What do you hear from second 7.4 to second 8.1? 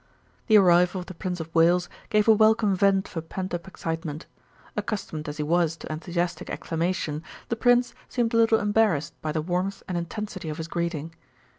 the Prince